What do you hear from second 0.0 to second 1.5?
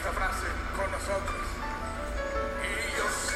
esta frase con nosotros.